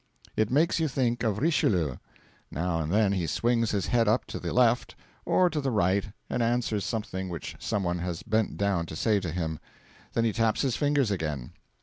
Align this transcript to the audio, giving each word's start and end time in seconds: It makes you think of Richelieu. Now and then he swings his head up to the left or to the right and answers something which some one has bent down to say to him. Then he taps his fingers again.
It 0.35 0.49
makes 0.49 0.79
you 0.79 0.87
think 0.87 1.21
of 1.21 1.37
Richelieu. 1.37 1.97
Now 2.49 2.79
and 2.79 2.91
then 2.91 3.11
he 3.11 3.27
swings 3.27 3.69
his 3.69 3.85
head 3.85 4.07
up 4.07 4.25
to 4.33 4.39
the 4.39 4.51
left 4.51 4.95
or 5.25 5.47
to 5.51 5.61
the 5.61 5.69
right 5.69 6.05
and 6.27 6.41
answers 6.41 6.83
something 6.83 7.29
which 7.29 7.55
some 7.59 7.83
one 7.83 7.99
has 7.99 8.23
bent 8.23 8.57
down 8.57 8.87
to 8.87 8.95
say 8.95 9.19
to 9.19 9.31
him. 9.31 9.59
Then 10.13 10.25
he 10.25 10.33
taps 10.33 10.63
his 10.63 10.75
fingers 10.75 11.11
again. 11.11 11.51